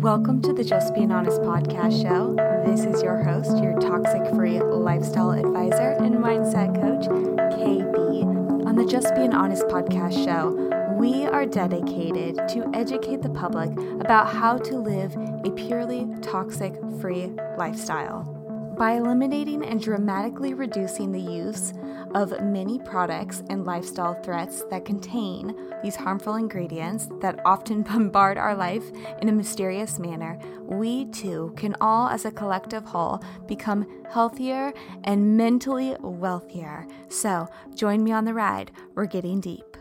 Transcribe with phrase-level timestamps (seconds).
[0.00, 2.34] Welcome to the Just Being Honest podcast show.
[2.64, 8.66] This is your host, your toxic free lifestyle advisor and mindset coach, KB.
[8.66, 10.52] On the Just Being Honest podcast show,
[10.98, 15.14] we are dedicated to educate the public about how to live
[15.44, 18.39] a purely toxic free lifestyle.
[18.80, 21.74] By eliminating and dramatically reducing the use
[22.14, 28.54] of many products and lifestyle threats that contain these harmful ingredients that often bombard our
[28.54, 28.90] life
[29.20, 34.72] in a mysterious manner, we too can all, as a collective whole, become healthier
[35.04, 36.86] and mentally wealthier.
[37.10, 38.72] So, join me on the ride.
[38.94, 39.76] We're getting deep.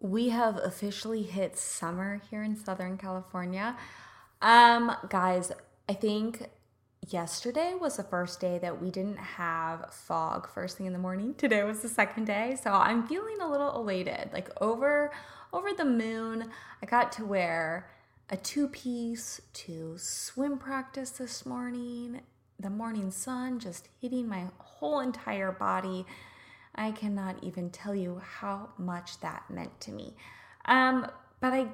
[0.00, 3.76] We have officially hit summer here in Southern California.
[4.42, 5.52] Um, guys,
[5.88, 6.48] I think
[7.08, 11.34] yesterday was the first day that we didn't have fog first thing in the morning.
[11.34, 14.30] Today was the second day, so I'm feeling a little elated.
[14.32, 15.12] Like over
[15.52, 16.50] over the moon,
[16.82, 17.88] I got to wear
[18.28, 22.20] a two-piece to swim practice this morning.
[22.58, 26.04] The morning sun just hitting my whole entire body.
[26.74, 30.14] I cannot even tell you how much that meant to me.
[30.66, 31.06] Um,
[31.40, 31.68] but I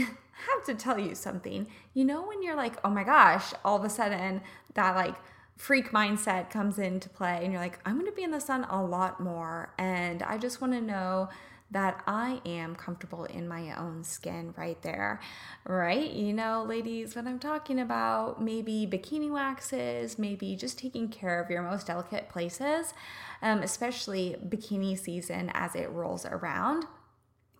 [0.00, 1.66] have to tell you something.
[1.94, 4.40] You know, when you're like, oh my gosh, all of a sudden
[4.74, 5.16] that like
[5.56, 8.64] freak mindset comes into play, and you're like, I'm going to be in the sun
[8.64, 9.72] a lot more.
[9.78, 11.28] And I just want to know
[11.70, 15.20] that I am comfortable in my own skin right there,
[15.64, 16.10] right?
[16.10, 21.48] You know, ladies, what I'm talking about, maybe bikini waxes, maybe just taking care of
[21.48, 22.92] your most delicate places,
[23.40, 26.84] um, especially bikini season as it rolls around.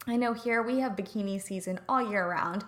[0.06, 2.64] I know here we have bikini season all year round,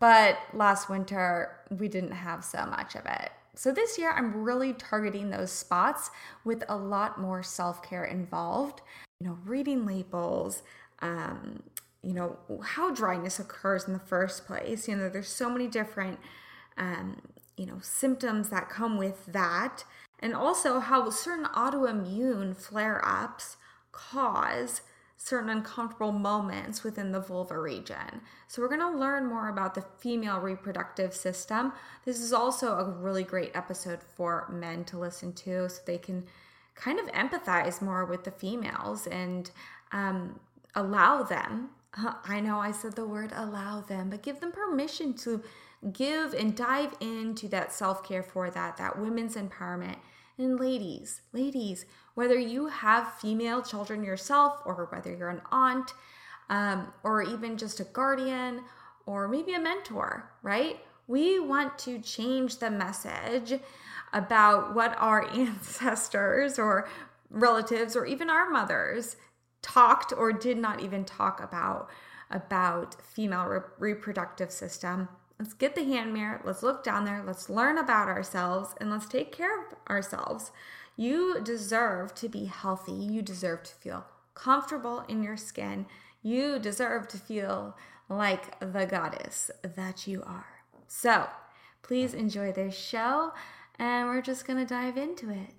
[0.00, 3.30] but last winter we didn't have so much of it.
[3.54, 6.10] So this year I'm really targeting those spots
[6.44, 8.80] with a lot more self care involved.
[9.20, 10.62] You know, reading labels,
[11.00, 11.62] um,
[12.02, 14.88] you know, how dryness occurs in the first place.
[14.88, 16.18] You know, there's so many different,
[16.76, 17.20] um,
[17.56, 19.84] you know, symptoms that come with that.
[20.18, 23.56] And also how certain autoimmune flare ups
[23.92, 24.80] cause
[25.24, 28.20] certain uncomfortable moments within the vulva region.
[28.48, 31.72] So, we're going to learn more about the female reproductive system.
[32.04, 36.24] This is also a really great episode for men to listen to so they can
[36.74, 39.50] kind of empathize more with the females and
[39.92, 40.40] um,
[40.74, 41.70] allow them.
[42.24, 45.42] I know I said the word allow them, but give them permission to
[45.92, 49.96] give and dive into that self care for that, that women's empowerment.
[50.38, 51.84] And ladies, ladies,
[52.14, 55.92] whether you have female children yourself or whether you're an aunt
[56.50, 58.62] um, or even just a guardian
[59.06, 60.80] or maybe a mentor, right?
[61.06, 63.60] We want to change the message
[64.12, 66.88] about what our ancestors or
[67.30, 69.16] relatives or even our mothers
[69.62, 71.88] talked or did not even talk about
[72.30, 75.06] about female re- reproductive system.
[75.38, 76.40] Let's get the hand mirror.
[76.44, 77.22] Let's look down there.
[77.26, 80.50] Let's learn about ourselves and let's take care of ourselves
[80.96, 82.92] you deserve to be healthy.
[82.92, 84.04] You deserve to feel
[84.34, 85.86] comfortable in your skin.
[86.22, 87.76] You deserve to feel
[88.08, 90.46] like the goddess that you are.
[90.86, 91.26] So,
[91.82, 93.32] please enjoy this show,
[93.78, 95.54] and we're just going to dive into it.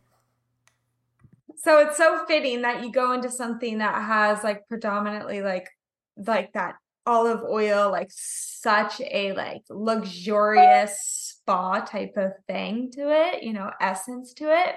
[1.58, 5.70] So, it's so fitting that you go into something that has like predominantly like
[6.16, 10.98] like that olive oil like such a like luxurious
[11.44, 14.76] spa type of thing to it, you know, essence to it.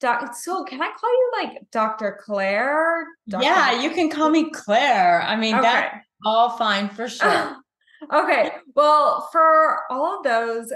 [0.00, 2.18] Doc, so can I call you like Dr.
[2.24, 3.06] Clare?
[3.28, 3.44] Dr.
[3.44, 5.20] Yeah, you can call me Clare.
[5.22, 5.62] I mean, okay.
[5.62, 7.56] that's all fine for sure.
[8.12, 8.52] okay.
[8.74, 10.72] Well, for all of those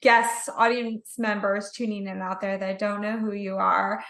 [0.00, 4.02] guests, audience members tuning in out there that don't know who you are,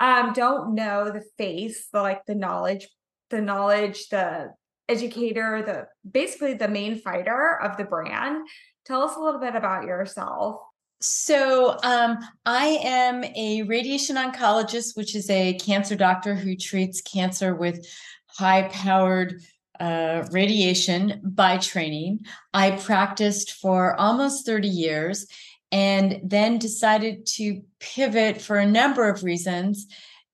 [0.00, 2.88] um, don't know the face, the like the knowledge,
[3.30, 4.52] the knowledge, the
[4.88, 8.48] educator, the basically the main fighter of the brand.
[8.84, 10.60] Tell us a little bit about yourself.
[11.04, 17.56] So, um, I am a radiation oncologist, which is a cancer doctor who treats cancer
[17.56, 17.84] with
[18.28, 19.42] high powered
[19.80, 22.20] uh, radiation by training.
[22.54, 25.26] I practiced for almost 30 years
[25.72, 29.88] and then decided to pivot for a number of reasons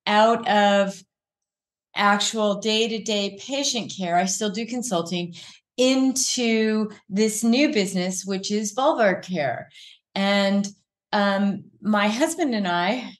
[0.06, 1.02] out of
[1.94, 4.16] actual day to day patient care.
[4.16, 5.34] I still do consulting
[5.78, 9.70] into this new business, which is vulvar care.
[10.18, 10.66] And
[11.12, 13.12] um, my husband and I,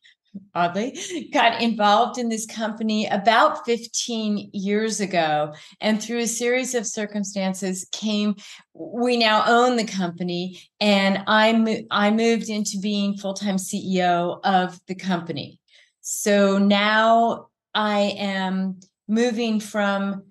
[0.53, 5.55] oddly, got involved in this company about 15 years ago.
[5.81, 8.35] And through a series of circumstances, came,
[8.75, 10.61] we now own the company.
[10.81, 15.61] And I, mo- I moved into being full time CEO of the company.
[16.01, 20.25] So now I am moving from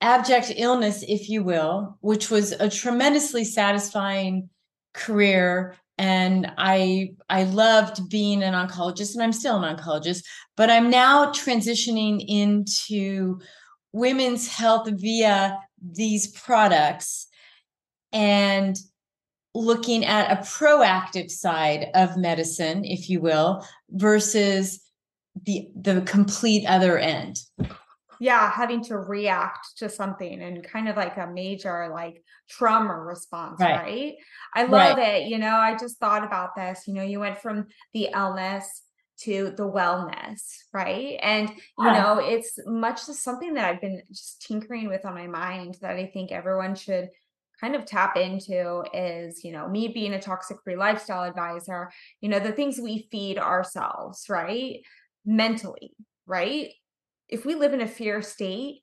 [0.00, 4.48] abject illness, if you will, which was a tremendously satisfying
[4.92, 5.76] career.
[5.98, 10.24] And I I loved being an oncologist, and I'm still an oncologist,
[10.56, 13.40] but I'm now transitioning into
[13.92, 17.26] women's health via these products
[18.12, 18.76] and
[19.54, 24.80] looking at a proactive side of medicine, if you will, versus
[25.44, 27.38] the the complete other end
[28.22, 33.60] yeah having to react to something and kind of like a major like trauma response
[33.60, 34.14] right, right?
[34.54, 35.22] i love right.
[35.22, 38.82] it you know i just thought about this you know you went from the illness
[39.18, 40.42] to the wellness
[40.72, 42.02] right and you yeah.
[42.02, 46.06] know it's much something that i've been just tinkering with on my mind that i
[46.06, 47.08] think everyone should
[47.60, 51.90] kind of tap into is you know me being a toxic free lifestyle advisor
[52.20, 54.80] you know the things we feed ourselves right
[55.24, 55.94] mentally,
[56.26, 56.70] right?
[57.32, 58.82] If we live in a fear state,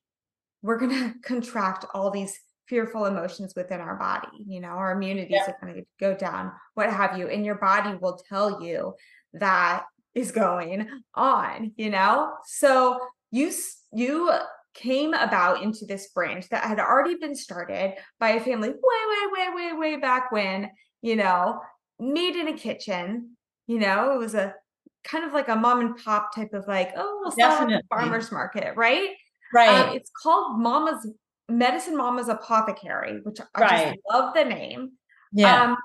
[0.61, 2.37] we're going to contract all these
[2.67, 4.27] fearful emotions within our body.
[4.45, 5.51] You know, our immunities yeah.
[5.51, 7.27] are going to go down, what have you.
[7.27, 8.95] And your body will tell you
[9.33, 12.33] that is going on, you know?
[12.45, 12.99] So
[13.31, 13.51] you,
[13.93, 14.31] you,
[14.75, 19.27] came about into this branch that had already been started by a family way, way,
[19.33, 20.69] way, way, way back when,
[21.01, 21.59] you know,
[21.99, 23.35] made in a kitchen.
[23.67, 24.53] You know, it was a
[25.03, 27.81] kind of like a mom and pop type of like, oh, we'll sell at the
[27.89, 29.09] farmer's market, right?
[29.53, 29.89] Right.
[29.89, 31.07] Um, it's called Mama's
[31.47, 33.85] Medicine Mama's Apothecary, which I right.
[33.87, 34.91] just love the name.
[35.31, 35.63] Yeah.
[35.63, 35.77] Um,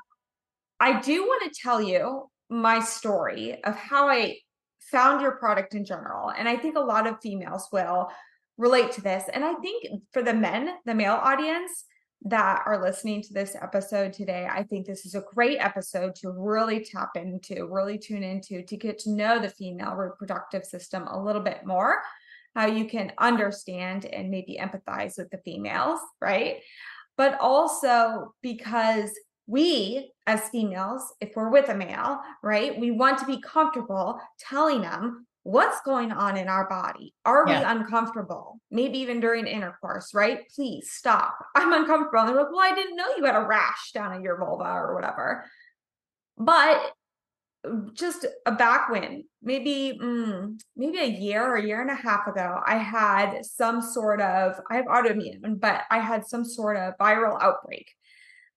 [0.81, 4.37] I do want to tell you my story of how I
[4.91, 6.31] found your product in general.
[6.31, 8.11] And I think a lot of females will
[8.59, 9.25] relate to this.
[9.33, 11.85] And I think for the men, the male audience,
[12.25, 16.31] that are listening to this episode today, I think this is a great episode to
[16.31, 21.23] really tap into, really tune into, to get to know the female reproductive system a
[21.23, 21.99] little bit more,
[22.55, 26.63] how you can understand and maybe empathize with the females, right?
[27.19, 29.11] But also because
[29.47, 34.81] we as females, if we're with a male, right, we want to be comfortable telling
[34.81, 37.15] them what's going on in our body?
[37.25, 37.61] Are yeah.
[37.61, 38.61] we uncomfortable?
[38.71, 40.41] Maybe even during intercourse, right?
[40.55, 41.37] Please stop.
[41.55, 42.21] I'm uncomfortable.
[42.21, 44.65] And they're like, well, I didn't know you had a rash down at your vulva
[44.65, 45.45] or whatever.
[46.37, 46.93] But
[47.93, 52.27] just a back backwind, maybe mm, maybe a year or a year and a half
[52.27, 56.95] ago, I had some sort of I have autoimmune, but I had some sort of
[56.99, 57.91] viral outbreak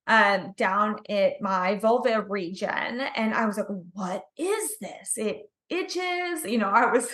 [0.08, 6.44] um, down at my vulva region, and I was like, "What is this?" It itches.
[6.46, 7.06] You know, I was,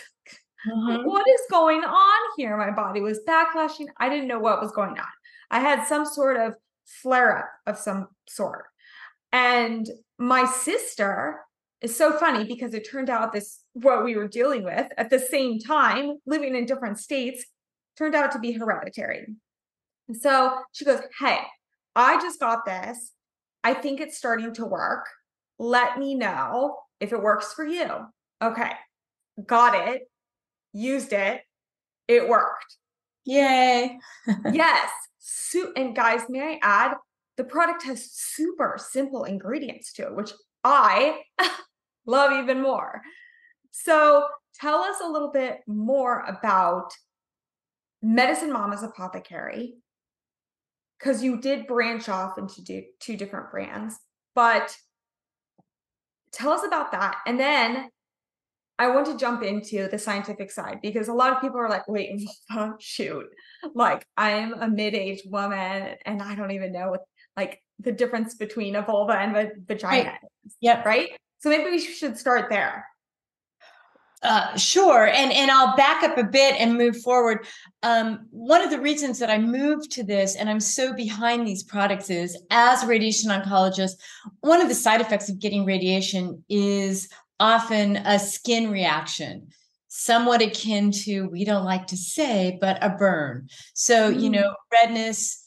[0.67, 1.07] mm-hmm.
[1.07, 2.57] what is going on here?
[2.57, 3.87] My body was backlashing.
[3.97, 5.07] I didn't know what was going on.
[5.51, 6.55] I had some sort of
[6.85, 8.65] flare up of some sort.
[9.31, 11.39] And my sister
[11.81, 15.19] is so funny because it turned out this, what we were dealing with at the
[15.19, 17.45] same time, living in different states,
[17.97, 19.27] turned out to be hereditary.
[20.13, 21.39] so she goes, Hey,
[21.95, 23.11] I just got this.
[23.63, 25.05] I think it's starting to work.
[25.59, 27.87] Let me know if it works for you.
[28.43, 28.71] Okay,
[29.45, 30.01] got it,
[30.73, 31.41] used it,
[32.09, 32.77] it worked.
[33.25, 33.97] Yay.
[34.51, 34.89] yes.
[35.19, 36.95] So, and guys, may I add,
[37.37, 40.31] the product has super simple ingredients to it, which
[40.63, 41.21] I
[42.05, 43.01] love even more.
[43.71, 44.27] So,
[44.59, 46.91] tell us a little bit more about
[48.01, 49.75] Medicine Mama's Apothecary,
[50.99, 53.95] because you did branch off into two different brands,
[54.35, 54.75] but
[56.33, 57.17] tell us about that.
[57.25, 57.89] And then
[58.83, 61.87] I want to jump into the scientific side because a lot of people are like,
[61.87, 62.27] wait,
[62.79, 63.25] shoot,
[63.73, 67.01] like I'm a mid-aged woman and I don't even know what
[67.37, 70.09] like the difference between a vulva and a vagina.
[70.09, 70.19] Right.
[70.59, 70.85] Yep.
[70.85, 71.09] Right.
[71.39, 72.85] So maybe we should start there.
[74.21, 77.45] Uh, sure, and and I'll back up a bit and move forward.
[77.83, 81.61] Um, one of the reasons that I moved to this and I'm so behind these
[81.61, 83.95] products is, as a radiation oncologist,
[84.39, 87.09] one of the side effects of getting radiation is
[87.43, 89.47] often a skin reaction
[89.89, 93.47] somewhat akin to we don't like to say but a burn.
[93.73, 95.39] So you know redness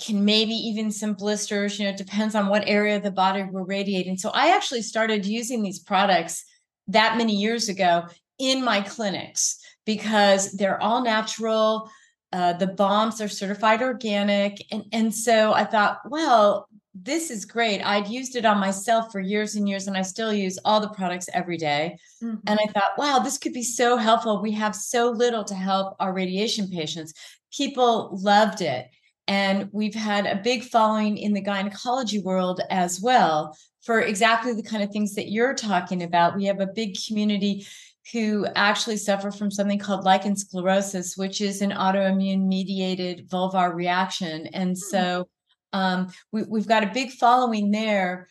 [0.00, 3.44] can maybe even some blisters you know it depends on what area of the body
[3.44, 4.16] we're radiating.
[4.16, 6.44] So i actually started using these products
[6.88, 8.06] that many years ago
[8.38, 11.90] in my clinics because they're all natural
[12.32, 17.82] uh, the balms are certified organic and and so i thought well this is great.
[17.82, 20.90] I'd used it on myself for years and years, and I still use all the
[20.90, 21.98] products every day.
[22.22, 22.36] Mm-hmm.
[22.46, 24.40] And I thought, wow, this could be so helpful.
[24.40, 27.12] We have so little to help our radiation patients.
[27.52, 28.86] People loved it.
[29.26, 34.62] And we've had a big following in the gynecology world as well for exactly the
[34.62, 36.36] kind of things that you're talking about.
[36.36, 37.66] We have a big community
[38.12, 44.46] who actually suffer from something called lichen sclerosus, which is an autoimmune mediated vulvar reaction.
[44.48, 44.74] And hmm.
[44.74, 45.28] so
[45.74, 48.28] um, we, we've got a big following there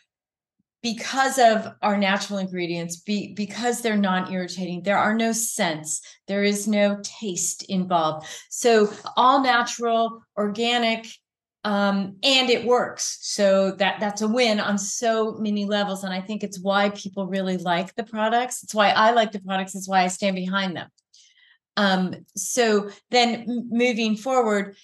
[0.81, 6.01] because of our natural ingredients be, because they're non-irritating there are no scents.
[6.27, 8.27] There is no taste involved.
[8.49, 11.07] So all natural organic
[11.65, 13.19] um, and it works.
[13.21, 17.27] So that that's a win on so many levels and i think it's why people
[17.27, 18.63] really like the products.
[18.63, 19.75] It's why i like the products.
[19.75, 20.89] It's why i stand behind them.
[21.75, 24.75] Um, so then moving forward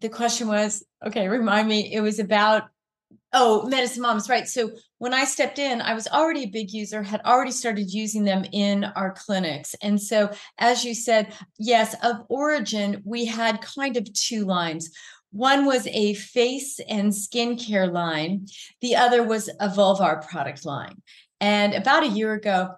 [0.00, 2.64] the question was okay remind me it was about
[3.34, 4.48] Oh, medicine moms, right.
[4.48, 8.24] So when I stepped in, I was already a big user, had already started using
[8.24, 9.74] them in our clinics.
[9.82, 14.90] And so, as you said, yes, of origin, we had kind of two lines.
[15.30, 18.46] One was a face and skincare line,
[18.80, 21.02] the other was a vulvar product line.
[21.38, 22.76] And about a year ago,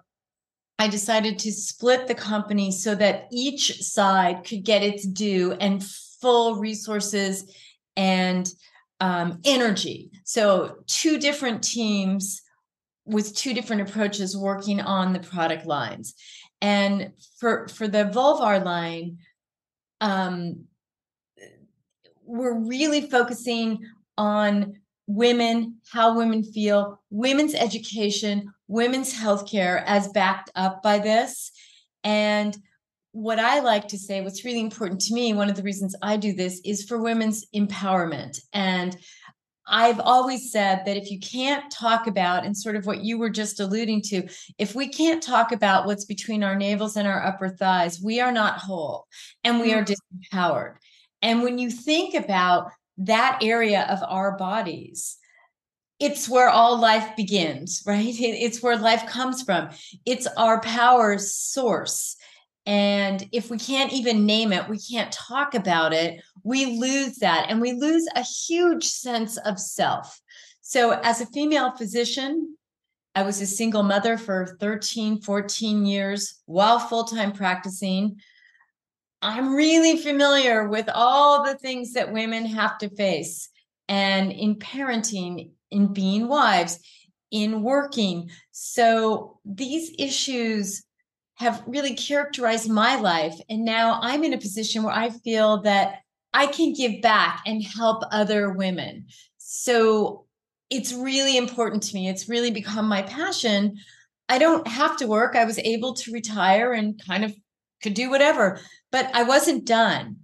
[0.77, 5.81] I decided to split the company so that each side could get its due and
[6.21, 7.53] full resources
[7.97, 8.47] and
[8.99, 10.11] um, energy.
[10.23, 12.41] So, two different teams
[13.05, 16.13] with two different approaches working on the product lines.
[16.61, 19.17] And for for the vulvar line,
[19.99, 20.65] um,
[22.23, 23.79] we're really focusing
[24.17, 31.51] on women, how women feel, women's education, women's healthcare as backed up by this.
[32.03, 32.55] And
[33.13, 36.17] what I like to say, what's really important to me, one of the reasons I
[36.17, 38.39] do this is for women's empowerment.
[38.53, 38.97] And
[39.67, 43.29] I've always said that if you can't talk about, and sort of what you were
[43.29, 44.27] just alluding to,
[44.57, 48.31] if we can't talk about what's between our navels and our upper thighs, we are
[48.31, 49.07] not whole
[49.43, 50.37] and we are mm-hmm.
[50.37, 50.75] disempowered.
[51.21, 55.17] And when you think about that area of our bodies,
[55.99, 58.13] it's where all life begins, right?
[58.19, 59.69] It's where life comes from.
[60.05, 62.17] It's our power source.
[62.65, 67.47] And if we can't even name it, we can't talk about it, we lose that
[67.49, 70.21] and we lose a huge sense of self.
[70.61, 72.55] So, as a female physician,
[73.15, 78.17] I was a single mother for 13, 14 years while full time practicing.
[79.21, 83.49] I'm really familiar with all the things that women have to face.
[83.89, 86.79] And in parenting, in being wives,
[87.31, 88.29] in working.
[88.51, 90.83] So, these issues
[91.41, 93.35] have really characterized my life.
[93.49, 96.01] And now I'm in a position where I feel that
[96.33, 99.07] I can give back and help other women.
[99.37, 100.25] So
[100.69, 102.07] it's really important to me.
[102.07, 103.77] It's really become my passion.
[104.29, 105.35] I don't have to work.
[105.35, 107.33] I was able to retire and kind of
[107.81, 108.59] could do whatever,
[108.91, 110.17] but I wasn't done.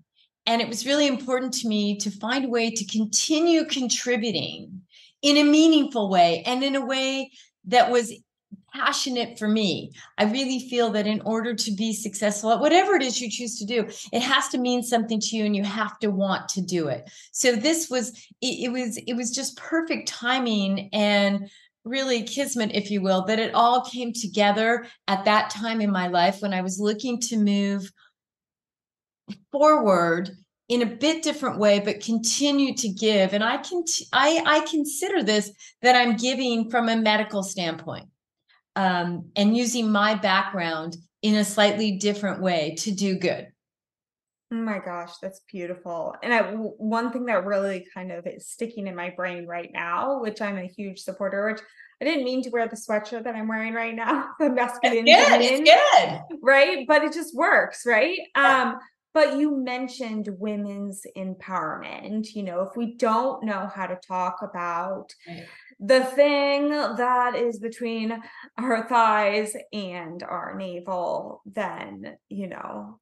[0.45, 4.83] And it was really important to me to find a way to continue contributing
[5.23, 7.31] in a meaningful way and in a way
[7.65, 8.13] that was
[8.77, 9.91] passionate for me.
[10.17, 13.57] I really feel that in order to be successful at whatever it is you choose
[13.59, 16.61] to do, it has to mean something to you and you have to want to
[16.61, 17.09] do it.
[17.31, 18.09] So this was
[18.41, 21.49] it, it was it was just perfect timing and
[21.83, 26.07] really kismet if you will that it all came together at that time in my
[26.07, 27.91] life when I was looking to move
[29.51, 30.31] forward
[30.69, 35.23] in a bit different way but continue to give and i can I, I consider
[35.23, 38.09] this that i'm giving from a medical standpoint
[38.77, 43.47] um, and using my background in a slightly different way to do good.
[44.53, 46.15] Oh my gosh, that's beautiful.
[46.21, 50.21] And I, one thing that really kind of is sticking in my brain right now,
[50.21, 51.61] which I'm a huge supporter, which
[51.99, 55.27] I didn't mean to wear the sweatshirt that I'm wearing right now, the masculine, it's
[55.27, 56.85] good, it's good, right?
[56.87, 58.19] But it just works, right?
[58.35, 58.77] Um,
[59.17, 62.35] but you mentioned women's empowerment.
[62.35, 65.11] You know, if we don't know how to talk about
[65.79, 68.21] the thing that is between
[68.59, 72.99] our thighs and our navel, then, you know,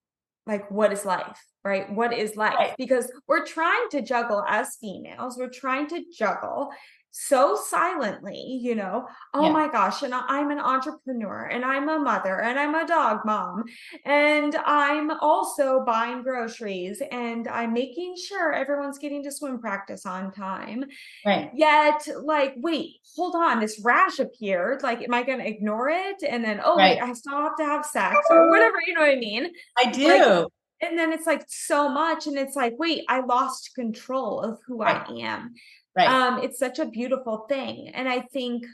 [0.48, 1.92] like what is life, right?
[1.92, 2.76] What is life?
[2.78, 6.70] Because we're trying to juggle as females, we're trying to juggle
[7.18, 9.52] so silently, you know, oh yeah.
[9.52, 13.64] my gosh, and I'm an entrepreneur and I'm a mother and I'm a dog mom
[14.04, 20.34] and I'm also buying groceries and I'm making sure everyone's getting to swim practice on
[20.34, 20.84] time.
[21.26, 21.52] Right.
[21.56, 24.84] Yet, like, wait, hold on, this rash appeared.
[24.84, 26.22] Like, am I going to ignore it?
[26.28, 27.00] And then, oh, right.
[27.00, 29.54] wait, I still have to have sex or whatever, you know what I mean?
[29.78, 30.08] I do.
[30.08, 30.48] Like,
[30.82, 34.82] and then it's like so much and it's like wait i lost control of who
[34.82, 35.08] right.
[35.10, 35.54] i am
[35.96, 36.08] Right.
[36.08, 37.90] Um, it's such a beautiful thing.
[37.94, 38.66] And I think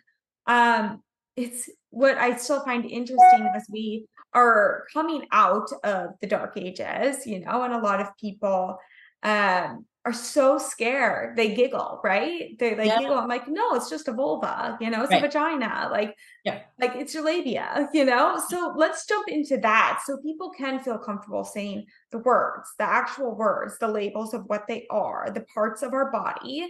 [0.48, 1.04] um,
[1.36, 7.28] it's what I still find interesting as we are coming out of the dark ages,
[7.28, 8.78] you know, and a lot of people
[9.24, 11.36] um, are so scared.
[11.36, 12.58] They giggle, right?
[12.58, 13.00] They like yeah.
[13.00, 13.20] giggle.
[13.20, 15.24] I'm like, no, it's just a vulva, you know, it's right.
[15.24, 15.90] a vagina.
[15.92, 18.42] Like, yeah, like it's your labia, you know?
[18.50, 23.36] So let's jump into that so people can feel comfortable saying the words, the actual
[23.36, 26.68] words, the labels of what they are, the parts of our body.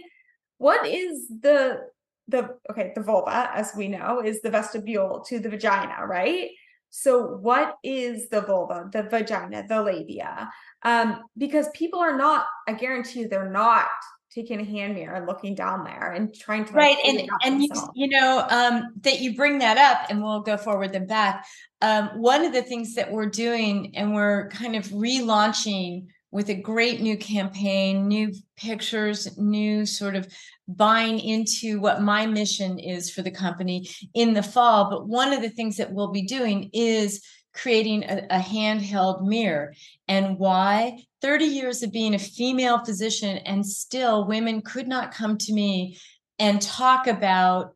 [0.62, 1.80] What is the
[2.28, 6.50] the okay, the vulva, as we know, is the vestibule to the vagina, right?
[6.90, 10.48] So, what is the vulva, the vagina, the labia?
[10.84, 13.88] Um, because people are not, I guarantee you, they're not
[14.32, 17.68] taking a hand mirror and looking down there and trying to right and and you,
[17.94, 21.44] you, know um, that you bring that up and we'll go forward and back
[21.82, 26.54] um, one of the things that we're doing and we're kind of relaunching with a
[26.54, 30.26] great new campaign, new pictures, new sort of
[30.66, 34.90] buying into what my mission is for the company in the fall.
[34.90, 37.22] But one of the things that we'll be doing is
[37.52, 39.74] creating a, a handheld mirror.
[40.08, 41.04] And why?
[41.20, 45.98] 30 years of being a female physician, and still women could not come to me
[46.38, 47.74] and talk about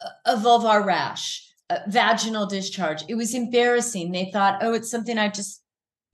[0.00, 3.04] uh, a vulvar rash, a vaginal discharge.
[3.06, 4.12] It was embarrassing.
[4.12, 5.62] They thought, oh, it's something I just,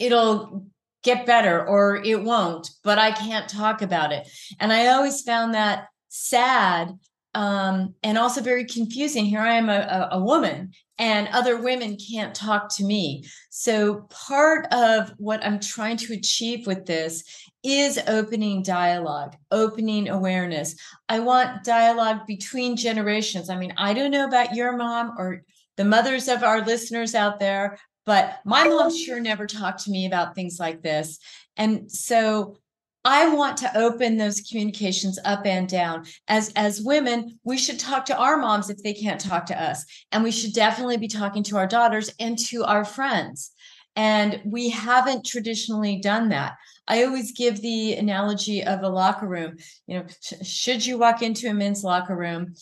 [0.01, 0.67] it'll
[1.03, 4.29] get better or it won't, but I can't talk about it.
[4.61, 6.99] And I always found that sad
[7.35, 9.25] um, and also very confusing.
[9.25, 13.25] Here I am, a, a, a woman, and other women can't talk to me.
[13.51, 17.25] So, part of what I'm trying to achieve with this
[17.63, 20.75] is opening dialogue, opening awareness.
[21.09, 23.49] I want dialogue between generations.
[23.49, 25.43] I mean, I don't know about your mom or
[25.77, 28.91] the mothers of our listeners out there, but my mom oh.
[28.91, 31.19] sure never talked to me about things like this.
[31.57, 32.59] And so
[33.05, 36.07] I want to open those communications up and down.
[36.29, 39.85] As as women, we should talk to our moms if they can't talk to us.
[40.13, 43.51] And we should definitely be talking to our daughters and to our friends.
[43.97, 46.55] And we haven't traditionally done that.
[46.89, 49.57] I always give the analogy of a locker room.
[49.87, 52.55] You know, sh- should you walk into a men's locker room,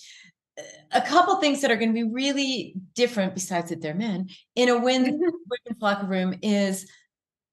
[0.93, 4.29] a couple things that are going to be really different besides that they're men.
[4.57, 5.23] In a women's
[5.81, 6.91] locker room is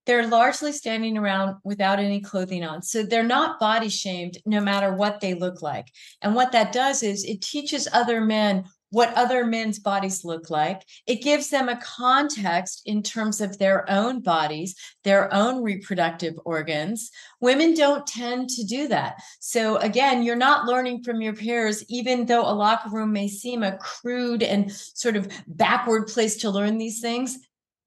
[0.05, 2.81] they're largely standing around without any clothing on.
[2.81, 5.87] So they're not body shamed no matter what they look like.
[6.21, 10.83] And what that does is it teaches other men what other men's bodies look like.
[11.05, 17.11] It gives them a context in terms of their own bodies, their own reproductive organs.
[17.41, 19.15] Women don't tend to do that.
[19.39, 23.63] So, again, you're not learning from your peers, even though a locker room may seem
[23.63, 27.37] a crude and sort of backward place to learn these things.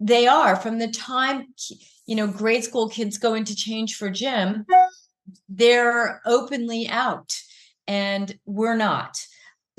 [0.00, 1.46] They are from the time,
[2.06, 4.64] you know, grade school kids go into change for gym,
[5.48, 7.36] they're openly out,
[7.86, 9.18] and we're not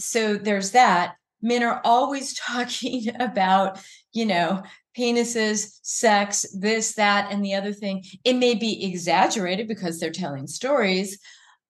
[0.02, 1.16] so there's that.
[1.42, 3.80] Men are always talking about
[4.14, 4.64] you know
[4.98, 8.04] penises sex this that and the other thing.
[8.24, 11.18] It may be exaggerated because they're telling stories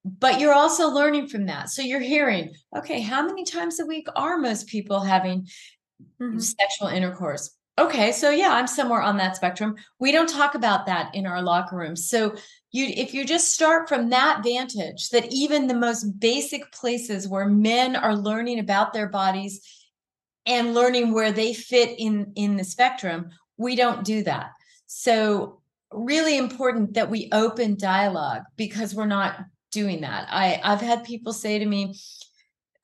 [0.04, 1.70] but you're also learning from that.
[1.70, 5.48] So you're hearing okay how many times a week are most people having
[6.20, 6.40] mm-hmm.
[6.40, 7.52] sexual intercourse?
[7.78, 9.76] Okay so yeah i'm somewhere on that spectrum.
[10.00, 12.36] We don't talk about that in our locker rooms so
[12.72, 17.48] you if you just start from that vantage that even the most basic places where
[17.48, 19.62] men are learning about their bodies
[20.46, 23.30] and learning where they fit in in the spectrum
[23.62, 24.52] we don't do that.
[24.88, 29.40] So really important that we open dialogue because we're not
[29.72, 30.28] doing that.
[30.30, 31.96] I i've had people say to me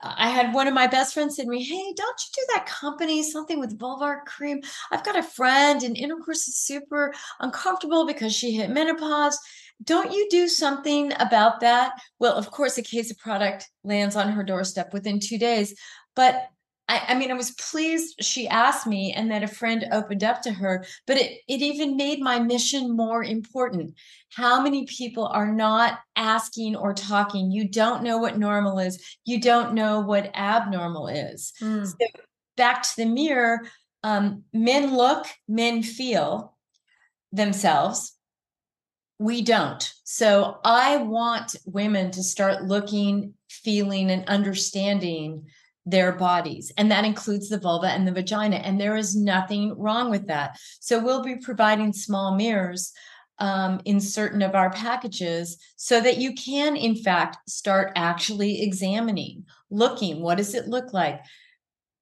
[0.01, 3.23] I had one of my best friends send me, Hey, don't you do that company,
[3.23, 4.61] something with vulvar cream?
[4.91, 9.39] I've got a friend and intercourse is super uncomfortable because she hit menopause
[9.83, 11.93] don't you do something about that?
[12.19, 15.75] Well, of course, a case of product lands on her doorstep within two days.
[16.15, 16.47] But
[16.89, 20.41] I, I, mean, I was pleased she asked me and that a friend opened up
[20.43, 23.93] to her, but it, it even made my mission more important.
[24.33, 27.51] How many people are not asking or talking?
[27.51, 31.51] You don't know what normal is, you don't know what abnormal is.
[31.61, 31.85] Mm.
[31.85, 32.21] So
[32.55, 33.61] back to the mirror,
[34.03, 36.57] um, men look, men feel
[37.31, 38.17] themselves
[39.19, 39.93] we don't.
[40.03, 45.47] So I want women to start looking, feeling, and understanding
[45.87, 46.71] their bodies.
[46.77, 48.57] And that includes the vulva and the vagina.
[48.57, 50.59] And there is nothing wrong with that.
[50.81, 52.91] So we'll be providing small mirrors
[53.39, 59.45] um, in certain of our packages so that you can, in fact, start actually examining,
[59.69, 61.21] looking what does it look like?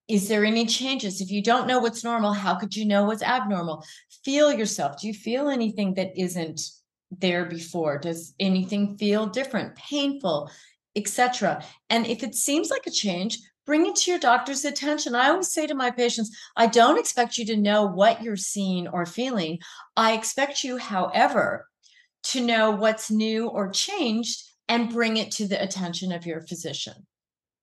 [0.08, 1.21] Is there any changes?
[1.21, 3.86] If you don't know what's normal, how could you know what's abnormal?
[4.24, 5.00] Feel yourself.
[5.00, 6.62] Do you feel anything that isn't
[7.12, 8.00] there before?
[8.00, 10.50] Does anything feel different, painful,
[10.95, 11.63] etc.?
[11.89, 15.15] And if it seems like a change, bring it to your doctor's attention.
[15.15, 18.88] I always say to my patients, I don't expect you to know what you're seeing
[18.88, 19.60] or feeling.
[19.97, 21.67] I expect you, however,
[22.25, 27.06] to know what's new or changed and bring it to the attention of your physician.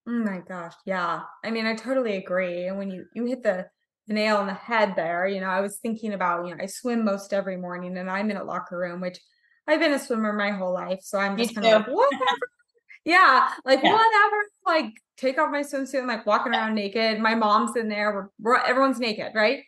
[0.07, 1.21] Oh my gosh, yeah.
[1.43, 2.67] I mean, I totally agree.
[2.67, 3.67] And when you you hit the,
[4.07, 6.65] the nail on the head there, you know, I was thinking about, you know, I
[6.65, 9.19] swim most every morning and I'm in a locker room, which
[9.67, 10.99] I've been a swimmer my whole life.
[11.03, 12.49] So I'm just kind of like, whatever.
[13.05, 13.93] yeah, like yeah.
[13.93, 14.43] whatever.
[14.65, 17.19] Like take off my swimsuit and like walking around naked.
[17.19, 18.13] My mom's in there.
[18.13, 19.63] We're, we're everyone's naked, right?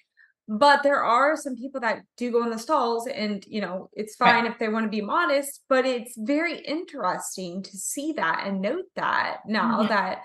[0.47, 4.15] but there are some people that do go in the stalls and you know it's
[4.15, 4.51] fine right.
[4.51, 8.85] if they want to be modest but it's very interesting to see that and note
[8.95, 9.87] that now mm-hmm.
[9.87, 10.21] that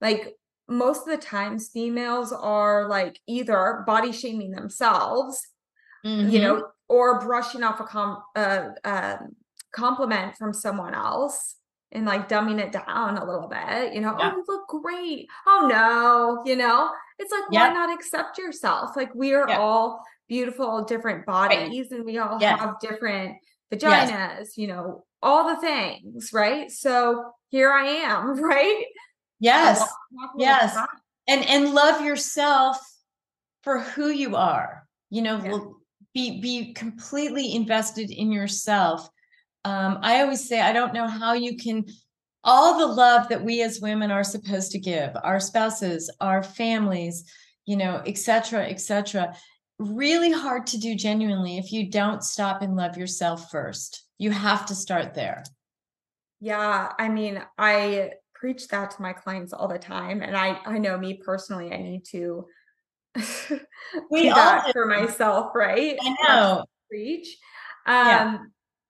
[0.00, 0.34] like
[0.68, 5.40] most of the times females are like either body shaming themselves
[6.04, 6.28] mm-hmm.
[6.28, 9.16] you know or brushing off a com- uh, uh,
[9.74, 11.56] compliment from someone else
[11.92, 14.32] and like dumbing it down a little bit, you know, yeah.
[14.32, 15.28] oh, you look great.
[15.46, 17.68] Oh no, you know, it's like, yeah.
[17.68, 18.96] why not accept yourself?
[18.96, 19.58] Like we are yeah.
[19.58, 21.98] all beautiful, different bodies, right.
[21.98, 23.36] and we all have different
[23.72, 24.58] vaginas, yes.
[24.58, 26.70] you know, all the things, right?
[26.70, 28.84] So here I am, right?
[29.40, 29.82] Yes.
[30.36, 30.76] Yes.
[31.28, 32.78] And and love yourself
[33.62, 34.86] for who you are.
[35.10, 35.76] You know,
[36.14, 39.08] be be completely invested in yourself
[39.64, 41.86] um, I always say, I don't know how you can,
[42.42, 47.24] all the love that we as women are supposed to give our spouses, our families,
[47.64, 49.36] you know, etc., etc.
[49.78, 54.04] really hard to do genuinely if you don't stop and love yourself first.
[54.18, 55.44] You have to start there.
[56.40, 56.92] Yeah.
[56.98, 60.22] I mean, I preach that to my clients all the time.
[60.22, 62.46] And I, I know me personally, I need to
[64.10, 65.98] we do that for myself, right?
[66.00, 66.64] I know.
[66.88, 67.36] Preach.
[67.86, 68.38] Um, yeah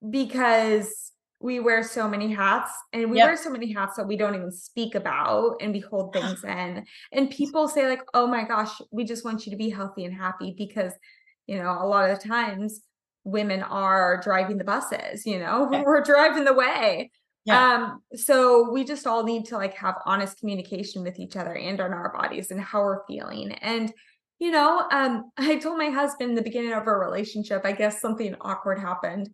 [0.09, 1.11] because
[1.43, 3.27] we wear so many hats and we yep.
[3.27, 6.85] wear so many hats that we don't even speak about and we hold things in
[7.11, 10.15] and people say like oh my gosh we just want you to be healthy and
[10.15, 10.93] happy because
[11.45, 12.81] you know a lot of the times
[13.25, 15.83] women are driving the buses you know okay.
[15.85, 17.11] we're driving the way
[17.45, 17.75] yeah.
[17.75, 21.81] um so we just all need to like have honest communication with each other and
[21.81, 23.93] on our bodies and how we're feeling and
[24.39, 28.33] you know um i told my husband the beginning of our relationship i guess something
[28.39, 29.29] awkward happened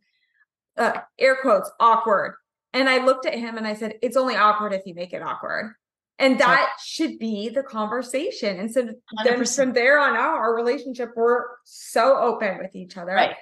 [0.80, 2.36] uh, air quotes awkward.
[2.74, 5.22] And I looked at him and I said, it's only awkward if you make it
[5.22, 5.76] awkward.
[6.20, 8.60] And that should be the conversation.
[8.60, 8.90] And so
[9.24, 13.14] then from there on out, our relationship, we're so open with each other.
[13.14, 13.36] Right.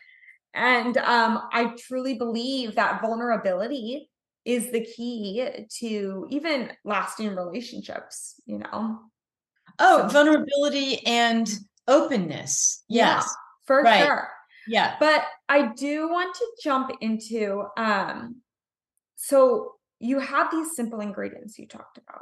[0.54, 4.10] And um, I truly believe that vulnerability
[4.46, 5.46] is the key
[5.80, 9.00] to even lasting relationships, you know?
[9.80, 10.08] Oh, so.
[10.10, 11.52] vulnerability and
[11.88, 12.84] openness.
[12.88, 13.24] Yes.
[13.26, 13.32] Yeah,
[13.66, 14.06] for right.
[14.06, 14.30] sure.
[14.68, 14.96] Yeah.
[15.00, 18.42] But I do want to jump into um
[19.16, 22.22] so you have these simple ingredients you talked about.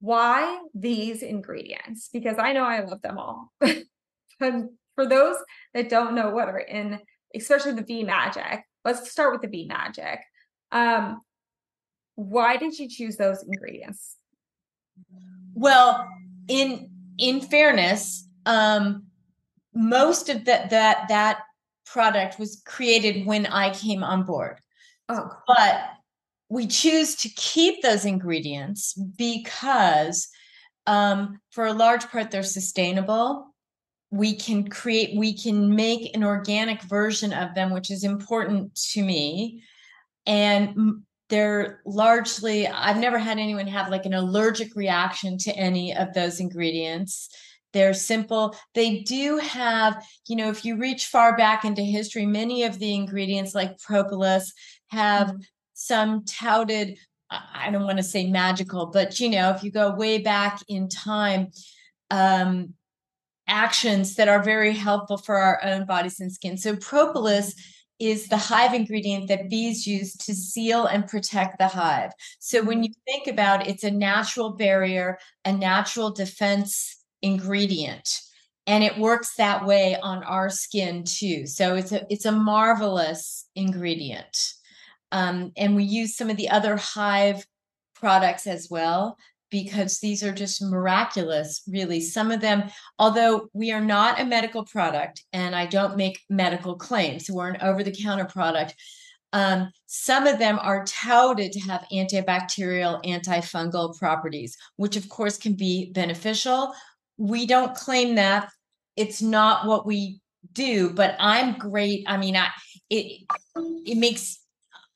[0.00, 2.10] Why these ingredients?
[2.12, 3.52] Because I know I love them all.
[4.40, 5.36] and for those
[5.72, 6.98] that don't know what are in
[7.34, 10.20] especially the V magic, let's start with the V magic.
[10.70, 11.20] Um
[12.14, 14.16] why did you choose those ingredients?
[15.54, 16.06] Well,
[16.48, 19.04] in in fairness, um
[19.74, 21.40] most of that that that
[21.86, 24.60] product was created when I came on board.
[25.08, 25.30] Oh.
[25.46, 25.90] But
[26.48, 30.28] we choose to keep those ingredients because
[30.86, 33.52] um, for a large part they're sustainable
[34.12, 39.02] we can create we can make an organic version of them which is important to
[39.02, 39.62] me
[40.26, 46.12] and they're largely i've never had anyone have like an allergic reaction to any of
[46.12, 47.30] those ingredients
[47.72, 48.56] they're simple.
[48.74, 52.94] They do have, you know, if you reach far back into history, many of the
[52.94, 54.52] ingredients like propolis
[54.88, 55.40] have mm-hmm.
[55.74, 56.98] some touted,
[57.30, 60.88] I don't want to say magical, but you know, if you go way back in
[60.88, 61.48] time,
[62.10, 62.74] um,
[63.48, 66.56] actions that are very helpful for our own bodies and skin.
[66.56, 67.54] So propolis
[67.98, 72.10] is the hive ingredient that bees use to seal and protect the hive.
[72.38, 72.84] So when mm-hmm.
[72.84, 78.08] you think about it, it's a natural barrier, a natural defense ingredient
[78.66, 81.46] and it works that way on our skin too.
[81.46, 84.36] So it's a it's a marvelous ingredient.
[85.10, 87.44] Um, and we use some of the other hive
[87.94, 89.18] products as well
[89.50, 92.00] because these are just miraculous really.
[92.00, 96.76] Some of them although we are not a medical product and i don't make medical
[96.76, 98.74] claims we're an over-the-counter product
[99.34, 105.54] um, some of them are touted to have antibacterial antifungal properties which of course can
[105.54, 106.72] be beneficial
[107.16, 108.48] we don't claim that
[108.96, 110.20] it's not what we
[110.52, 112.48] do but i'm great i mean i
[112.90, 113.22] it
[113.86, 114.40] it makes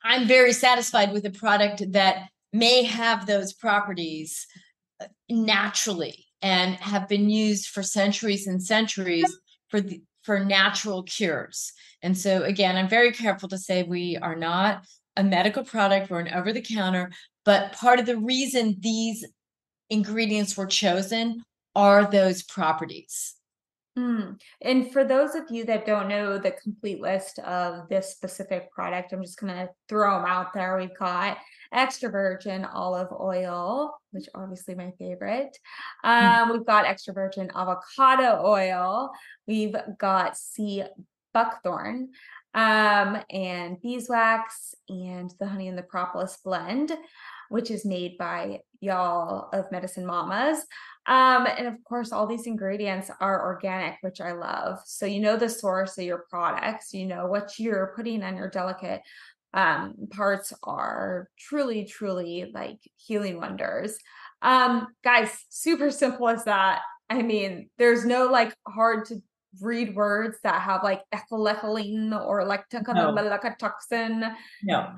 [0.05, 4.47] i'm very satisfied with a product that may have those properties
[5.01, 11.73] uh, naturally and have been used for centuries and centuries for the for natural cures.
[12.03, 14.85] And so, again, I'm very careful to say we are not
[15.17, 17.13] a medical product, we're an over the counter.
[17.45, 19.25] But part of the reason these
[19.89, 21.45] ingredients were chosen
[21.77, 23.35] are those properties.
[23.99, 24.39] Mm.
[24.61, 29.13] And for those of you that don't know the complete list of this specific product,
[29.13, 30.77] I'm just going to throw them out there.
[30.77, 31.39] We've got
[31.73, 35.57] extra virgin olive oil, which obviously my favorite.
[36.03, 36.11] Hmm.
[36.11, 36.53] Um, mm.
[36.53, 39.13] We've got extra virgin avocado oil.
[39.47, 40.85] We've got sea
[41.33, 42.11] buckthorn
[42.55, 46.93] um, and beeswax and the honey and the propolis blend,
[47.51, 50.65] which is made by y'all of Medicine Mama's.
[51.07, 54.81] Um, and of course, all these ingredients are organic, which I love.
[54.85, 58.51] So you know the source of your products, you know what you're putting on your
[58.51, 59.03] delicate
[59.55, 63.97] um, parts are truly, truly like healing wonders.
[64.43, 66.83] Um, guys, super simple as that.
[67.09, 69.23] I mean, there's no like hard to
[69.61, 74.25] read words that have like ethylene or like toxin.
[74.63, 74.91] No.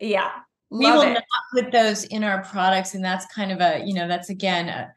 [0.00, 0.30] Yeah.
[0.70, 1.12] We will it.
[1.12, 2.94] not put those in our products.
[2.94, 4.94] And that's kind of a, you know, that's again, a,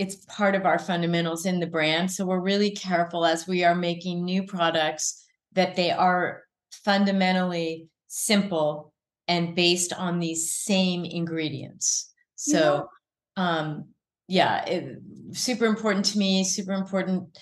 [0.00, 2.10] it's part of our fundamentals in the brand.
[2.10, 8.94] So we're really careful as we are making new products that they are fundamentally simple
[9.28, 12.10] and based on these same ingredients.
[12.36, 12.88] So,
[13.36, 13.58] yeah.
[13.58, 13.88] um,
[14.26, 17.38] yeah, it, super important to me, super important.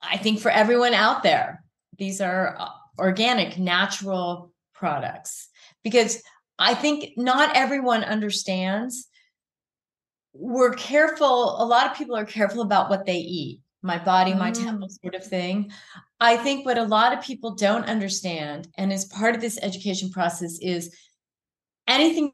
[0.00, 1.64] I think for everyone out there,
[1.98, 2.68] these are uh,
[3.00, 5.48] organic, natural products
[5.82, 6.22] because
[6.56, 9.08] I think not everyone understands.
[10.34, 14.50] We're careful, a lot of people are careful about what they eat my body, my
[14.50, 14.64] mm.
[14.64, 15.70] temple sort of thing.
[16.20, 20.10] I think what a lot of people don't understand, and as part of this education
[20.10, 20.96] process, is
[21.86, 22.32] anything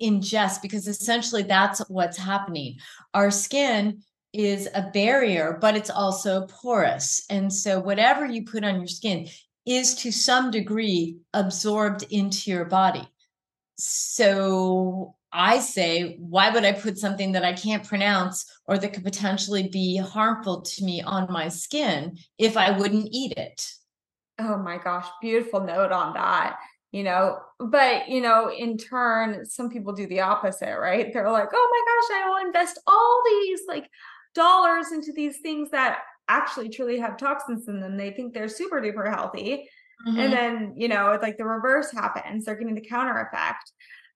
[0.00, 2.78] ingest, because essentially that's what's happening.
[3.14, 7.24] Our skin is a barrier, but it's also porous.
[7.28, 9.28] And so whatever you put on your skin
[9.66, 13.06] is to some degree absorbed into your body.
[13.76, 19.04] So I say, why would I put something that I can't pronounce or that could
[19.04, 23.70] potentially be harmful to me on my skin if I wouldn't eat it?
[24.38, 26.56] Oh my gosh, beautiful note on that.
[26.90, 31.12] You know, but you know, in turn, some people do the opposite, right?
[31.12, 33.90] They're like, oh my gosh, I will invest all these like
[34.34, 37.98] dollars into these things that actually truly have toxins in them.
[37.98, 39.68] They think they're super duper healthy.
[40.08, 40.18] Mm-hmm.
[40.18, 42.46] And then, you know, it's like the reverse happens.
[42.46, 43.70] They're getting the counter effect.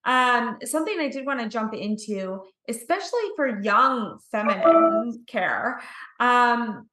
[0.04, 5.80] Um, something I did want to jump into, especially for young feminine care.
[6.18, 6.88] Um,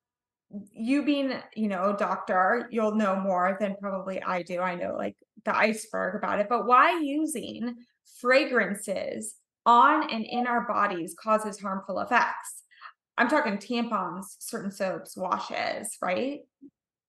[0.73, 4.59] you being, you know, a doctor, you'll know more than probably I do.
[4.59, 5.15] I know like
[5.45, 7.75] the iceberg about it, but why using
[8.19, 12.63] fragrances on and in our bodies causes harmful effects?
[13.17, 16.41] I'm talking tampons, certain soaps, washes, right?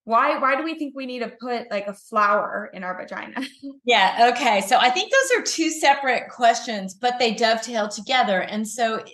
[0.08, 3.46] Why why do we think we need to put like a flower in our vagina?
[3.84, 8.66] Yeah okay so i think those are two separate questions but they dovetail together and
[8.66, 9.04] so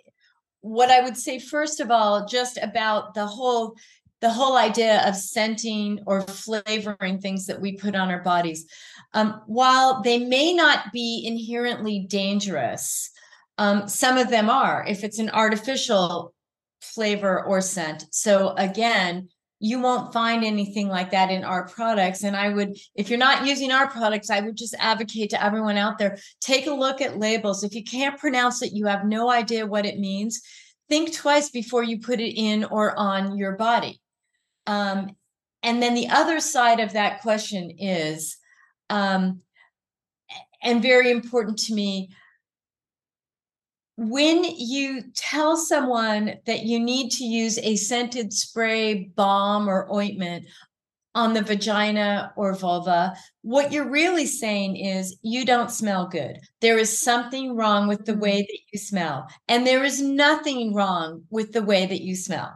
[0.60, 3.74] what i would say first of all just about the whole
[4.20, 8.64] the whole idea of scenting or flavoring things that we put on our bodies.
[9.12, 13.10] Um, while they may not be inherently dangerous
[13.58, 16.32] um, some of them are if it's an artificial
[16.80, 18.06] flavor or scent.
[18.10, 19.28] So again
[19.64, 22.22] you won't find anything like that in our products.
[22.22, 25.78] And I would, if you're not using our products, I would just advocate to everyone
[25.78, 27.64] out there take a look at labels.
[27.64, 30.42] If you can't pronounce it, you have no idea what it means,
[30.90, 34.02] think twice before you put it in or on your body.
[34.66, 35.16] Um,
[35.62, 38.36] and then the other side of that question is,
[38.90, 39.40] um,
[40.62, 42.10] and very important to me,
[43.96, 50.46] when you tell someone that you need to use a scented spray, balm, or ointment
[51.14, 56.38] on the vagina or vulva, what you're really saying is you don't smell good.
[56.60, 58.50] There is something wrong with the way mm-hmm.
[58.50, 59.28] that you smell.
[59.48, 62.52] And there is nothing wrong with the way that you smell.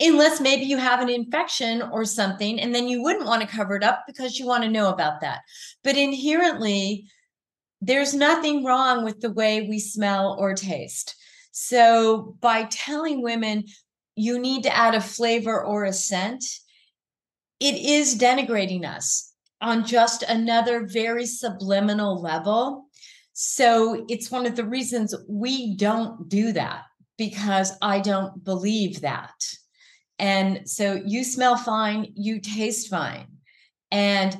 [0.00, 3.76] Unless maybe you have an infection or something, and then you wouldn't want to cover
[3.76, 5.40] it up because you want to know about that.
[5.84, 7.06] But inherently,
[7.80, 11.14] there's nothing wrong with the way we smell or taste.
[11.52, 13.64] So by telling women
[14.16, 16.44] you need to add a flavor or a scent,
[17.60, 22.86] it is denigrating us on just another very subliminal level.
[23.32, 26.82] So it's one of the reasons we don't do that
[27.16, 29.34] because I don't believe that.
[30.18, 33.26] And so you smell fine, you taste fine.
[33.90, 34.36] And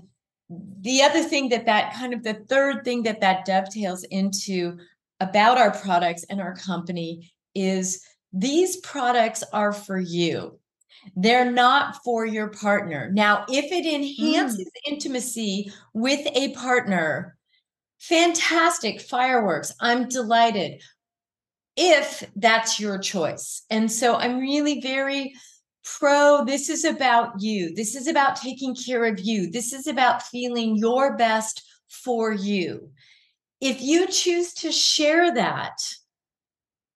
[0.51, 4.79] the other thing that that kind of the third thing that that dovetails into
[5.21, 10.59] about our products and our company is these products are for you
[11.17, 13.11] They're not for your partner.
[13.13, 14.93] Now, if it enhances mm.
[14.93, 17.37] intimacy with a partner,
[18.01, 19.73] fantastic fireworks.
[19.81, 20.83] I'm delighted
[21.77, 23.63] if that's your choice.
[23.71, 25.35] And so I'm really very
[25.97, 27.75] pro this is about you.
[27.75, 29.51] This is about taking care of you.
[29.51, 32.91] This is about feeling your best for you.
[33.61, 35.77] If you choose to share that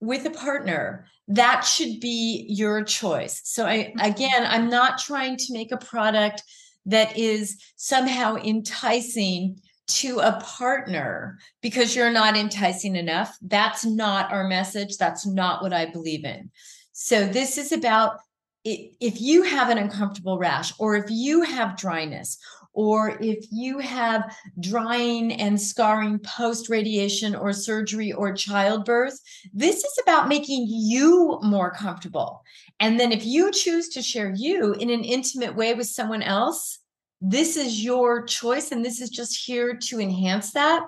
[0.00, 3.40] with a partner, that should be your choice.
[3.44, 4.00] So I mm-hmm.
[4.00, 6.42] again, I'm not trying to make a product
[6.87, 13.37] that is somehow enticing to a partner because you're not enticing enough.
[13.42, 14.96] That's not our message.
[14.96, 16.50] That's not what I believe in.
[16.92, 18.18] So this is about
[18.64, 22.38] if you have an uncomfortable rash or if you have dryness
[22.75, 29.18] or if you have drying and scarring post radiation or surgery or childbirth,
[29.53, 32.42] this is about making you more comfortable.
[32.81, 36.79] And then if you choose to share you in an intimate way with someone else,
[37.20, 40.85] this is your choice and this is just here to enhance that.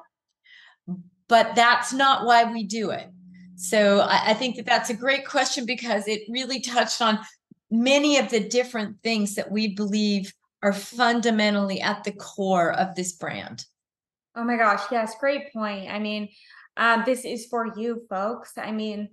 [1.29, 3.09] But that's not why we do it.
[3.57, 7.21] So I, think that that's a great question because it really touched on
[7.75, 10.33] many of the different things that we believe
[10.63, 13.65] are fundamentally at the core of this brand.
[14.37, 15.91] Oh my gosh, yes, great point.
[15.91, 16.29] I mean,
[16.77, 18.53] um, this is for you folks.
[18.57, 19.09] I mean,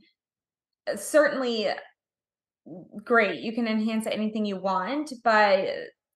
[0.95, 1.67] certainly
[3.03, 3.41] great.
[3.41, 5.67] You can enhance anything you want, but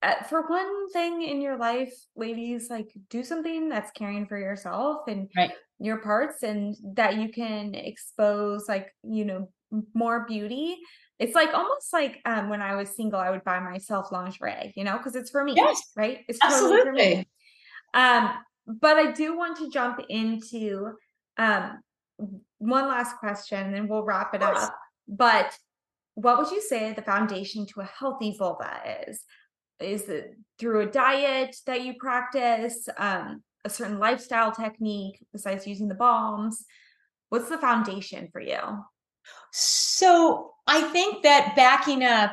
[0.01, 5.07] uh, for one thing in your life, ladies, like do something that's caring for yourself
[5.07, 5.51] and right.
[5.79, 9.49] your parts and that you can expose like, you know,
[9.93, 10.77] more beauty
[11.19, 14.83] it's like almost like um, when I was single, I would buy myself lingerie, you
[14.83, 16.19] know, because it's for me, yes, right?
[16.27, 16.77] It's absolutely.
[16.77, 17.27] Totally for me.
[17.93, 18.31] Um,
[18.67, 20.91] but I do want to jump into
[21.37, 21.79] um,
[22.57, 24.75] one last question, and we'll wrap it up.
[25.07, 25.57] But
[26.15, 29.21] what would you say the foundation to a healthy vulva is?
[29.79, 35.87] Is it through a diet that you practice, um, a certain lifestyle technique besides using
[35.87, 36.65] the balms?
[37.29, 38.59] What's the foundation for you?
[39.57, 42.31] So I think that backing up,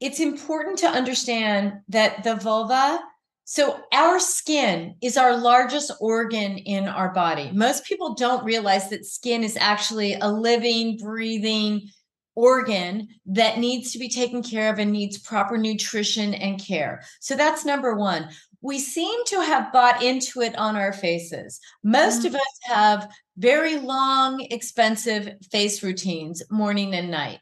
[0.00, 2.98] it's important to understand that the vulva,
[3.44, 7.50] so our skin is our largest organ in our body.
[7.52, 11.90] Most people don't realize that skin is actually a living, breathing
[12.34, 17.02] organ that needs to be taken care of and needs proper nutrition and care.
[17.20, 18.30] So that's number one.
[18.66, 21.60] We seem to have bought into it on our faces.
[21.84, 22.34] Most mm-hmm.
[22.34, 27.38] of us have very long, expensive face routines, morning and night.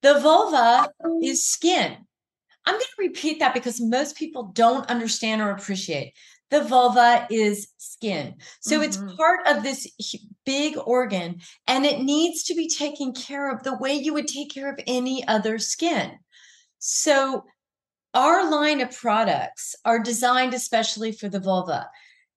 [0.00, 0.88] The vulva
[1.22, 1.98] is skin.
[2.64, 6.14] I'm going to repeat that because most people don't understand or appreciate.
[6.50, 8.36] The vulva is skin.
[8.60, 8.84] So mm-hmm.
[8.84, 9.86] it's part of this
[10.46, 14.54] big organ and it needs to be taken care of the way you would take
[14.54, 16.12] care of any other skin.
[16.78, 17.44] So
[18.16, 21.90] our line of products are designed especially for the vulva.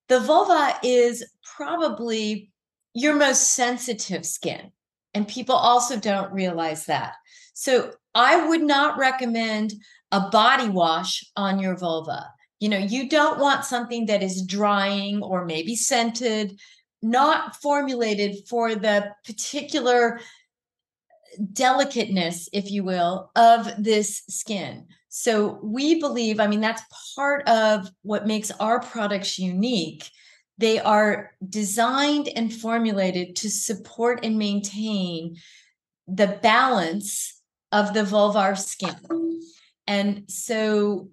[0.09, 2.51] The vulva is probably
[2.93, 4.71] your most sensitive skin.
[5.13, 7.13] And people also don't realize that.
[7.53, 9.73] So I would not recommend
[10.11, 12.25] a body wash on your vulva.
[12.59, 16.59] You know, you don't want something that is drying or maybe scented,
[17.01, 20.19] not formulated for the particular
[21.53, 24.87] delicateness, if you will, of this skin.
[25.09, 26.83] So we believe, I mean, that's
[27.15, 30.09] part of what makes our products unique
[30.59, 35.37] they are designed and formulated to support and maintain
[36.05, 37.41] the balance
[37.71, 38.95] of the vulvar skin.
[39.87, 41.09] And so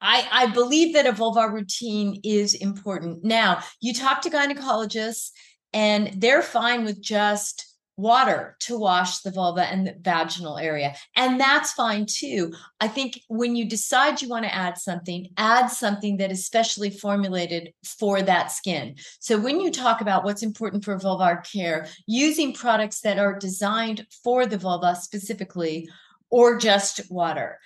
[0.00, 3.22] I, I believe that a vulvar routine is important.
[3.22, 5.30] Now, you talk to gynecologists,
[5.74, 10.94] and they're fine with just water to wash the vulva and the vaginal area.
[11.16, 12.52] And that's fine too.
[12.80, 16.90] I think when you decide you want to add something, add something that is specially
[16.90, 18.96] formulated for that skin.
[19.20, 24.06] So when you talk about what's important for vulvar care, using products that are designed
[24.22, 25.88] for the vulva specifically
[26.30, 27.58] or just water.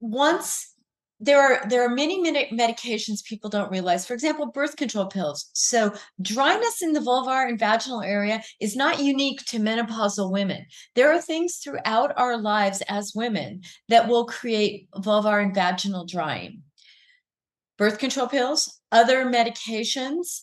[0.00, 0.73] Once
[1.20, 4.06] there are there are many many medications people don't realize.
[4.06, 5.50] For example birth control pills.
[5.54, 10.66] So dryness in the vulvar and vaginal area is not unique to menopausal women.
[10.94, 16.62] There are things throughout our lives as women that will create vulvar and vaginal drying.
[17.78, 20.42] Birth control pills other medications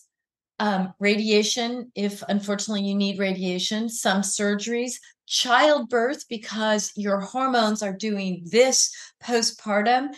[0.58, 4.94] um, radiation if unfortunately you need radiation some surgeries
[5.26, 8.94] childbirth because your hormones are doing this
[9.24, 10.08] postpartum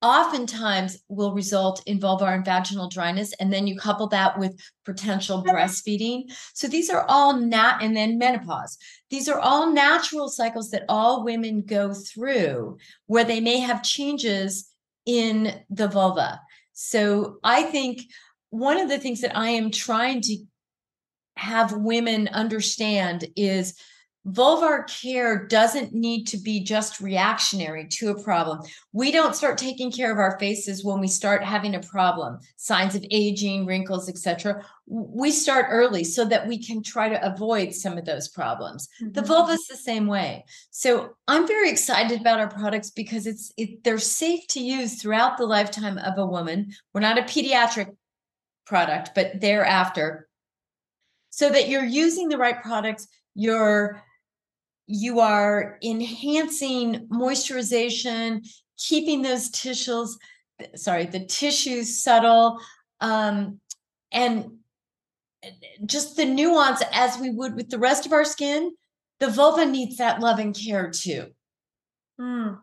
[0.00, 5.42] oftentimes will result in vulvar and vaginal dryness and then you couple that with potential
[5.44, 6.24] breastfeeding.
[6.54, 8.78] So these are all nat and then menopause.
[9.10, 14.68] These are all natural cycles that all women go through where they may have changes
[15.06, 16.40] in the vulva.
[16.72, 18.02] So i think
[18.50, 20.36] one of the things that i am trying to
[21.36, 23.74] have women understand is
[24.32, 28.60] vulvar care doesn't need to be just reactionary to a problem.
[28.92, 32.94] We don't start taking care of our faces when we start having a problem, signs
[32.94, 34.64] of aging, wrinkles, etc.
[34.86, 38.88] We start early so that we can try to avoid some of those problems.
[39.00, 39.12] Mm-hmm.
[39.12, 40.44] The vulva is the same way.
[40.70, 45.38] So I'm very excited about our products because it's it, they're safe to use throughout
[45.38, 46.72] the lifetime of a woman.
[46.92, 47.94] We're not a pediatric
[48.66, 50.28] product, but thereafter.
[51.30, 54.02] So that you're using the right products, you're
[54.88, 60.18] you are enhancing moisturization, keeping those tissues,
[60.74, 62.58] sorry, the tissues subtle,
[63.00, 63.60] um,
[64.10, 64.50] and
[65.84, 68.72] just the nuance as we would with the rest of our skin.
[69.20, 71.26] The vulva needs that love and care too.
[72.18, 72.58] Mm,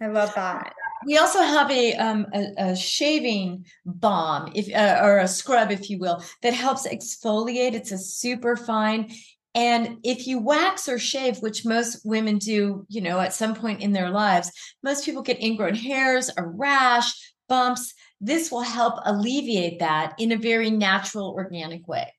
[0.00, 0.74] I love that.
[1.06, 5.88] We also have a um, a, a, shaving balm, if uh, or a scrub, if
[5.88, 7.72] you will, that helps exfoliate.
[7.72, 9.10] It's a super fine.
[9.54, 13.80] And if you wax or shave, which most women do, you know, at some point
[13.80, 17.92] in their lives, most people get ingrown hairs, a rash, bumps.
[18.20, 22.12] This will help alleviate that in a very natural, organic way.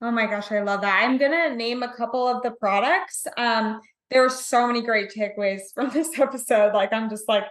[0.00, 1.02] Oh my gosh, I love that.
[1.04, 3.26] I'm gonna name a couple of the products.
[3.36, 6.74] Um, there were so many great takeaways from this episode.
[6.74, 7.44] Like I'm just like,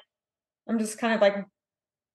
[0.68, 1.46] I'm just kind of like a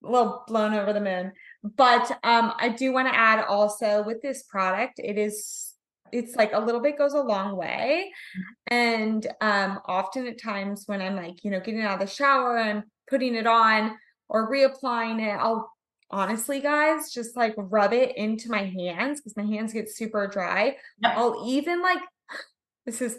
[0.03, 1.33] little blown over the moon.
[1.63, 5.66] But um, I do want to add also with this product, it is
[6.13, 8.75] it's like a little bit goes a long way mm-hmm.
[8.75, 12.59] and um often at times when i'm like you know getting out of the shower
[12.59, 13.97] and putting it on
[14.29, 15.73] or reapplying it i'll
[16.11, 20.77] honestly guys just like rub it into my hands because my hands get super dry
[21.03, 21.17] yep.
[21.17, 21.99] i'll even like
[22.87, 23.19] this is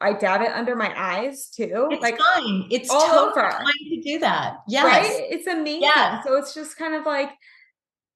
[0.00, 1.88] I dab it under my eyes too.
[1.90, 2.68] It's like fine.
[2.70, 3.50] It's all totally over.
[3.50, 4.58] fine to do that.
[4.68, 4.84] Yes.
[4.84, 5.26] Right?
[5.30, 5.82] It's amazing.
[5.82, 6.22] Yeah.
[6.22, 7.30] So it's just kind of like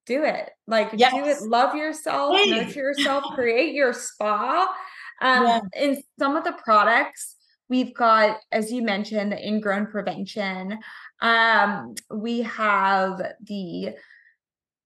[0.07, 0.51] do it.
[0.67, 1.13] Like yes.
[1.13, 1.49] do it.
[1.49, 2.51] Love yourself, hey.
[2.51, 4.73] nurture yourself, create your spa.
[5.21, 5.61] Um, yeah.
[5.77, 7.37] in some of the products,
[7.69, 10.79] we've got, as you mentioned, the ingrown prevention.
[11.21, 13.95] Um, we have the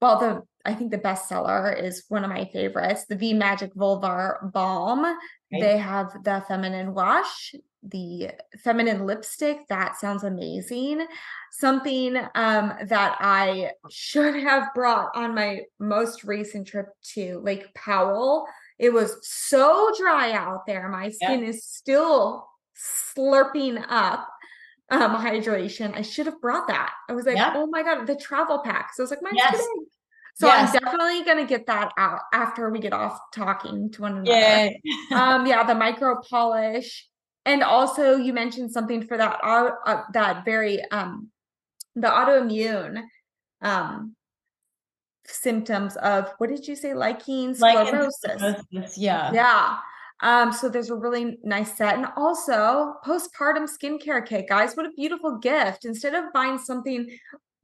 [0.01, 4.53] well, the I think the bestseller is one of my favorites, the V Magic Vulvar
[4.53, 5.05] Balm.
[5.05, 5.19] Right.
[5.53, 7.55] They have the feminine wash,
[7.91, 8.31] the
[8.63, 9.67] feminine lipstick.
[9.69, 11.07] That sounds amazing.
[11.53, 18.47] Something um, that I should have brought on my most recent trip to Lake Powell.
[18.79, 20.89] It was so dry out there.
[20.89, 22.47] My skin is still
[23.17, 24.29] slurping up
[24.91, 25.97] um hydration.
[25.97, 26.93] I should have brought that.
[27.09, 28.91] I was like, oh my god, the travel pack.
[28.95, 29.67] So I was like, my yes.
[30.35, 30.75] So yes.
[30.75, 34.75] I'm definitely gonna get that out after we get off talking to one another.
[35.13, 37.09] um, yeah, the micro polish,
[37.47, 41.31] and also you mentioned something for that uh, that very um
[41.95, 43.03] the autoimmune
[43.63, 44.15] um
[45.25, 46.95] symptoms of what did you say?
[46.95, 48.63] Lichen sclerosus.
[48.97, 49.33] yeah.
[49.33, 49.79] Yeah.
[50.23, 51.97] Um so there's a really nice set.
[51.97, 54.77] And also postpartum skincare kit guys.
[54.77, 55.85] What a beautiful gift.
[55.85, 57.09] Instead of buying something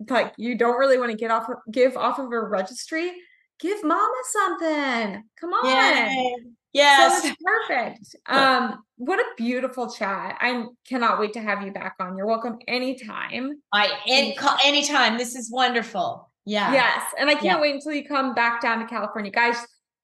[0.09, 3.13] like you don't really want to get off give off of a registry
[3.61, 5.25] give mama something.
[5.41, 5.67] Come on.
[5.67, 6.37] Yay.
[6.73, 7.23] Yes.
[7.23, 8.17] So perfect.
[8.27, 10.39] Um, what a beautiful chat.
[10.41, 12.17] I cannot wait to have you back on.
[12.17, 13.61] You're welcome anytime.
[13.73, 15.19] I any, anytime.
[15.19, 16.31] This is wonderful.
[16.47, 16.73] Yeah.
[16.73, 17.03] Yes.
[17.19, 17.61] And I can't yeah.
[17.61, 19.31] wait until you come back down to California.
[19.31, 19.57] Guys,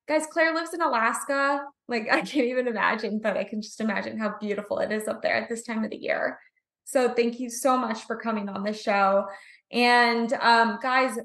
[0.06, 1.62] guys, Clare lives in Alaska.
[1.88, 5.22] Like I can't even imagine, but I can just imagine how beautiful it is up
[5.22, 6.38] there at this time of the year.
[6.84, 9.26] So thank you so much for coming on the show.
[9.70, 11.18] And um, guys,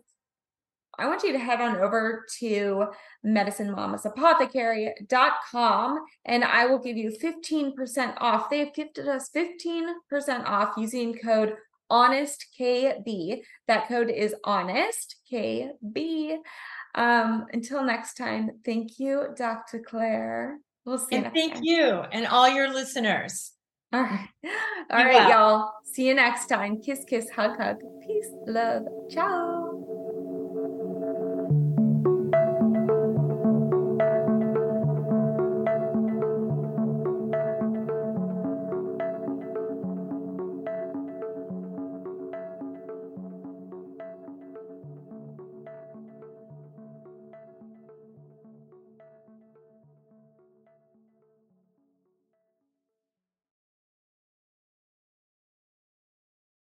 [0.99, 2.85] I want you to head on over to
[3.25, 8.49] medicinemamasapothecary.com and I will give you 15% off.
[8.49, 9.93] They have gifted us 15%
[10.45, 11.55] off using code
[11.91, 13.41] HONESTKB.
[13.67, 16.37] That code is HONESTKB.
[16.95, 19.79] Um, until next time, thank you, Dr.
[19.79, 20.59] Clare.
[20.85, 21.23] We'll see you.
[21.23, 21.63] and thank time.
[21.63, 23.53] you and all your listeners.
[23.93, 24.27] All right.
[24.91, 25.71] All right, y'all.
[25.85, 26.81] See you next time.
[26.81, 27.77] Kiss, kiss, hug, hug.
[28.05, 28.83] Peace, love.
[29.09, 29.62] Ciao.